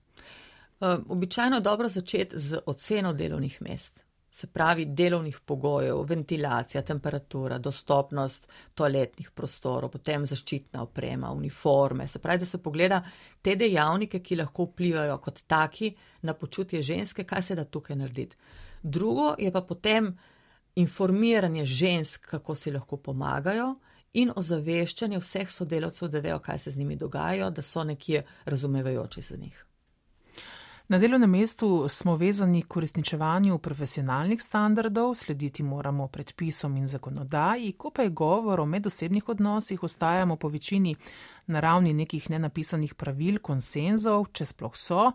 Uh, 0.81 0.89
običajno 1.09 1.57
je 1.57 1.61
dobro 1.61 1.89
začeti 1.89 2.39
z 2.39 2.59
oceno 2.67 3.13
delovnih 3.13 3.63
mest 3.63 4.08
se 4.39 4.47
pravi 4.47 4.85
delovnih 4.85 5.41
pogojev, 5.45 6.05
ventilacija, 6.07 6.83
temperatura, 6.83 7.59
dostopnost 7.59 8.47
toaletnih 8.79 9.33
prostorov, 9.35 9.91
potem 9.91 10.27
zaščitna 10.31 10.85
oprema, 10.85 11.33
uniforme. 11.35 12.07
Se 12.07 12.21
pravi, 12.23 12.45
da 12.45 12.47
se 12.47 12.61
pogleda 12.63 13.01
te 13.43 13.57
dejavnike, 13.59 14.21
ki 14.23 14.39
lahko 14.39 14.69
vplivajo 14.69 15.19
kot 15.25 15.43
taki 15.51 15.91
na 16.23 16.37
počutje 16.39 16.83
ženske, 16.83 17.27
kaj 17.27 17.43
se 17.43 17.59
da 17.59 17.65
tukaj 17.65 17.99
narediti. 17.99 18.39
Drugo 18.83 19.33
je 19.39 19.51
pa 19.53 19.63
potem 19.67 20.13
informiranje 20.79 21.65
žensk, 21.65 22.31
kako 22.31 22.55
si 22.55 22.71
lahko 22.71 22.97
pomagajo. 22.97 23.75
In 24.23 24.31
ozaveščanje 24.37 25.19
vseh 25.19 25.51
sodelavcev, 25.51 26.09
da 26.15 26.23
vejo, 26.23 26.39
kaj 26.39 26.63
se 26.63 26.71
z 26.71 26.79
njimi 26.79 26.97
dogaja, 26.97 27.51
da 27.51 27.63
so 27.63 27.83
nekje 27.85 28.23
razumevajoči 28.47 29.23
za 29.23 29.37
njih. 29.37 29.68
Na 30.89 30.99
delovnem 30.99 31.31
mestu 31.31 31.87
smo 31.89 32.15
vezani 32.17 32.63
k 32.63 32.77
uresničevanju 32.77 33.59
profesionalnih 33.59 34.43
standardov, 34.43 35.15
slediti 35.15 35.63
moramo 35.63 36.07
predpisom 36.09 36.77
in 36.77 36.87
zakonodaji, 36.87 37.73
ko 37.73 37.91
pa 37.91 38.03
je 38.03 38.09
govor 38.09 38.61
o 38.61 38.67
medosebnih 38.67 39.29
odnosih, 39.29 39.83
ostajamo 39.83 40.37
po 40.37 40.49
večini 40.49 40.97
na 41.47 41.61
ravni 41.61 41.93
nekih 41.93 42.31
nenapisanih 42.31 42.95
pravil, 42.95 43.39
konsenzov, 43.39 44.27
če 44.33 44.47
sploh 44.47 44.77
so. 44.77 45.13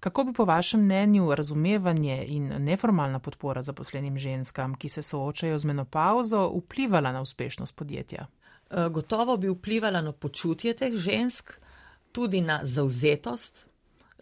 Kako 0.00 0.24
bi 0.24 0.32
po 0.32 0.44
vašem 0.44 0.84
mnenju 0.84 1.34
razumevanje 1.34 2.24
in 2.28 2.48
neformalna 2.62 3.18
podpora 3.18 3.62
zaposlenim 3.62 4.18
ženskam, 4.18 4.74
ki 4.74 4.88
se 4.88 5.02
soočajo 5.02 5.58
z 5.58 5.64
menopauzo, 5.64 6.52
vplivala 6.54 7.12
na 7.12 7.20
uspešnost 7.20 7.76
podjetja? 7.76 8.26
E, 8.70 8.88
gotovo 8.88 9.36
bi 9.36 9.48
vplivala 9.48 10.00
na 10.00 10.12
počutje 10.12 10.74
teh 10.74 10.94
žensk, 10.94 11.58
tudi 12.12 12.40
na 12.40 12.60
zauzetost 12.62 13.66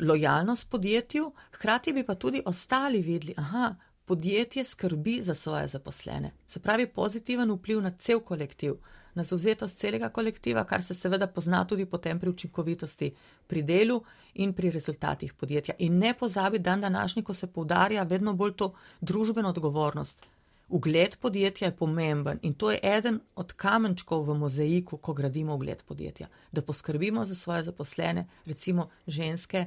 lojalnost 0.00 0.70
podjetju, 0.70 1.32
hkrati 1.52 1.92
bi 1.92 2.06
pa 2.06 2.14
tudi 2.14 2.42
ostali 2.46 3.02
videli, 3.02 3.34
da 3.36 3.74
podjetje 4.04 4.64
skrbi 4.64 5.22
za 5.22 5.34
svoje 5.34 5.68
zaposlene. 5.68 6.32
Se 6.46 6.60
pravi, 6.60 6.86
pozitiven 6.86 7.50
vpliv 7.52 7.80
na 7.82 7.90
cel 7.90 8.20
kolektiv, 8.20 8.74
na 9.14 9.24
zauzetost 9.24 9.78
celega 9.78 10.08
kolektiva, 10.08 10.64
kar 10.64 10.82
se 10.82 10.94
seveda 10.94 11.26
pozna 11.26 11.64
tudi 11.64 11.86
potem 11.86 12.20
pri 12.20 12.30
učinkovitosti 12.30 13.14
pri 13.46 13.62
delu 13.62 14.02
in 14.34 14.52
pri 14.52 14.70
rezultatih 14.70 15.34
podjetja. 15.34 15.74
In 15.78 15.98
ne 15.98 16.14
pozabi, 16.14 16.58
dan 16.58 16.80
današnji, 16.80 17.22
ko 17.22 17.34
se 17.34 17.46
poudarja 17.46 18.02
vedno 18.02 18.32
bolj 18.32 18.56
to 18.56 18.74
družbeno 19.00 19.48
odgovornost. 19.48 20.26
Ugled 20.68 21.16
podjetja 21.20 21.68
je 21.68 21.76
pomemben 21.76 22.38
in 22.42 22.54
to 22.54 22.70
je 22.70 22.78
eden 22.82 23.20
od 23.36 23.52
kamenčkov 23.52 24.24
v 24.24 24.34
mozaiku, 24.34 24.96
ko 24.96 25.12
gradimo 25.12 25.54
ugled 25.54 25.82
podjetja, 25.82 26.28
da 26.52 26.62
poskrbimo 26.62 27.24
za 27.24 27.34
svoje 27.34 27.62
zaposlene, 27.62 28.26
recimo 28.46 28.88
ženske 29.06 29.66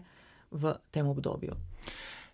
v 0.51 0.75
tem 0.91 1.07
obdobju. 1.07 1.55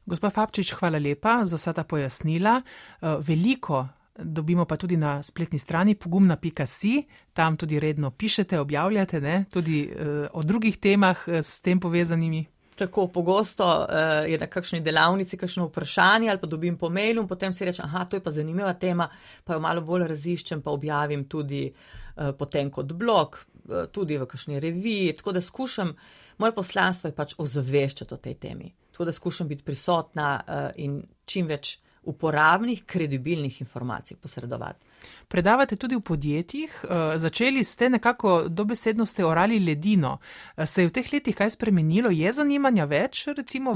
Gospod 0.06 0.34
Fabčič, 0.34 0.74
hvala 0.76 1.00
lepa 1.00 1.46
za 1.46 1.58
vsa 1.58 1.74
ta 1.74 1.84
pojasnila. 1.84 2.62
Eh, 2.62 3.18
veliko 3.20 3.88
dobimo 4.16 4.66
pa 4.66 4.78
tudi 4.78 4.98
na 4.98 5.24
spletni 5.24 5.60
strani 5.60 5.96
pogumna.si, 5.96 7.04
tam 7.34 7.58
tudi 7.58 7.80
redno 7.80 8.12
pišete, 8.12 8.60
objavljate, 8.60 9.22
ne? 9.22 9.46
tudi 9.52 9.90
uh, 9.90 10.28
o 10.34 10.44
drugih 10.44 10.78
temah 10.78 11.18
uh, 11.28 11.34
s 11.42 11.62
tem 11.62 11.80
povezanimi. 11.80 12.46
Tako 12.76 13.08
pogosto 13.08 13.66
uh, 13.66 14.30
je 14.30 14.38
na 14.40 14.48
kakšni 14.48 14.82
delavnici 14.82 15.38
kakšno 15.38 15.68
vprašanje 15.68 16.30
ali 16.30 16.40
pa 16.42 16.48
dobim 16.48 16.78
po 16.78 16.90
mailu 16.90 17.22
in 17.22 17.28
potem 17.28 17.54
si 17.54 17.66
rečem, 17.66 17.86
to 18.10 18.18
je 18.18 18.24
pa 18.24 18.32
zanimiva 18.32 18.74
tema, 18.74 19.10
pa 19.44 19.54
jo 19.54 19.60
malo 19.60 19.82
bolj 19.82 20.08
raziščem, 20.08 20.62
pa 20.62 20.72
objavim 20.72 21.26
tudi 21.30 21.68
uh, 21.70 22.32
potem 22.38 22.72
kot 22.72 22.94
blog, 22.94 23.38
uh, 23.70 23.86
tudi 23.92 24.18
v 24.18 24.26
kakšni 24.26 24.60
reviji. 24.60 25.14
Tako 25.14 25.32
da 25.32 25.42
skušam, 25.42 25.94
moje 26.38 26.56
poslanstvo 26.56 27.10
je 27.10 27.16
pač 27.16 27.36
ozaveščati 27.38 28.14
o 28.14 28.18
tej 28.18 28.36
temi. 28.36 28.74
Tako 28.92 29.06
da 29.06 29.14
skušam 29.14 29.48
biti 29.48 29.64
prisotna 29.64 30.30
uh, 30.42 30.70
in 30.76 31.02
čim 31.26 31.48
več 31.48 31.78
uporabnih, 32.04 32.84
kredibilnih 32.86 33.62
informacij 33.62 34.18
posredovati. 34.18 34.93
Predavate 35.28 35.76
tudi 35.76 35.96
v 35.96 36.02
podjetjih, 36.02 36.72
eh, 36.84 37.18
začeli 37.18 37.64
ste 37.64 37.90
nekako 37.90 38.44
dobesedno 38.50 39.06
ste 39.06 39.26
orali 39.26 39.60
ledino. 39.60 40.18
Eh, 40.58 40.66
se 40.66 40.82
je 40.82 40.88
v 40.88 40.92
teh 40.92 41.14
letih 41.14 41.36
kaj 41.36 41.50
spremenilo, 41.50 42.10
je 42.10 42.32
zanimanja 42.32 42.86
več? 42.86 43.26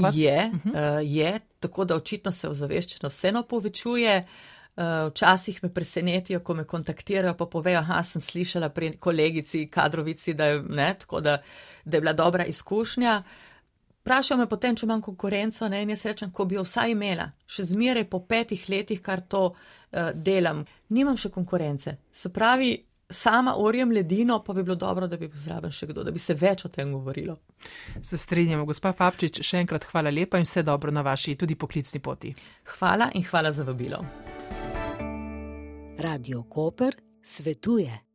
Vas... 0.00 0.16
Je, 0.16 0.50
uh 0.54 0.60
-huh. 0.64 0.98
uh, 0.98 1.16
je, 1.16 1.40
tako 1.60 1.84
da 1.84 1.96
očitno 1.96 2.32
se 2.32 2.48
ozaveščeno 2.48 3.08
vseeno 3.08 3.42
povečuje. 3.42 4.26
Včasih 5.06 5.62
me 5.62 5.74
presenetijo, 5.74 6.40
ko 6.40 6.54
me 6.54 6.64
kontaktirajo, 6.64 7.34
pa 7.34 7.46
povejo, 7.46 7.80
da 7.82 8.02
sem 8.02 8.22
slišala 8.22 8.68
pri 8.68 8.96
kolegici, 8.96 9.66
kadrovici, 9.66 10.34
da 10.34 10.44
je, 10.44 10.62
ne, 10.62 10.94
da, 11.10 11.42
da 11.84 11.96
je 11.96 12.00
bila 12.00 12.12
dobra 12.12 12.44
izkušnja. 12.44 13.22
Uh, 13.26 13.47
Vprašajo 14.02 14.38
me 14.38 14.48
potem, 14.48 14.76
če 14.76 14.86
imam 14.86 15.02
konkurenco, 15.04 15.68
ne, 15.68 15.82
in 15.82 15.92
jaz 15.92 16.04
rečem, 16.08 16.30
ko 16.32 16.46
bi 16.48 16.56
jo 16.56 16.64
vsaj 16.64 16.94
imela, 16.94 17.28
še 17.46 17.66
zmeraj 17.72 18.06
po 18.08 18.22
petih 18.24 18.62
letih, 18.70 19.02
kar 19.04 19.20
to 19.20 19.42
uh, 19.50 20.12
delam, 20.14 20.62
nimam 20.94 21.18
še 21.18 21.32
konkurence. 21.34 21.98
Se 22.12 22.32
pravi, 22.32 22.70
sama 23.10 23.54
orjem 23.56 23.92
ledino, 23.92 24.42
pa 24.44 24.52
bi 24.52 24.62
bilo 24.62 24.76
dobro, 24.76 25.06
da 25.06 25.16
bi 25.16 25.28
pozdravil 25.28 25.72
še 25.72 25.90
kdo, 25.90 26.04
da 26.04 26.12
bi 26.12 26.20
se 26.20 26.34
več 26.34 26.64
o 26.64 26.72
tem 26.72 26.92
govorilo. 26.92 27.36
Se 28.00 28.18
strinjamo, 28.18 28.66
gospa 28.68 28.92
Fabčič, 28.92 29.42
še 29.44 29.62
enkrat 29.64 29.88
hvala 29.92 30.12
lepa 30.12 30.40
in 30.40 30.48
vse 30.48 30.62
dobro 30.62 30.92
na 30.92 31.02
vaši 31.02 31.36
tudi 31.36 31.56
poklicni 31.56 32.00
poti. 32.00 32.34
Hvala 32.78 33.10
in 33.14 33.24
hvala 33.28 33.52
za 33.52 33.64
vabilo. 33.64 34.04
Radio 35.98 36.44
Koper 36.48 36.94
svetuje. 37.22 38.07